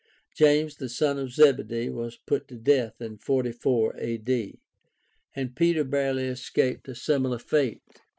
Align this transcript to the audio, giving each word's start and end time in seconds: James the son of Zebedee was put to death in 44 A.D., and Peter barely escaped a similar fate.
James 0.35 0.77
the 0.77 0.89
son 0.89 1.19
of 1.19 1.31
Zebedee 1.31 1.91
was 1.91 2.17
put 2.17 2.47
to 2.47 2.55
death 2.55 2.99
in 2.99 3.19
44 3.19 3.95
A.D., 3.99 4.59
and 5.35 5.55
Peter 5.55 5.83
barely 5.83 6.25
escaped 6.25 6.87
a 6.87 6.95
similar 6.95 7.37
fate. 7.37 7.83